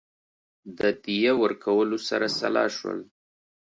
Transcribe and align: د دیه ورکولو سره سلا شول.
د 0.79 0.81
دیه 1.03 1.31
ورکولو 1.41 1.97
سره 2.09 2.27
سلا 2.39 2.65
شول. 2.77 2.99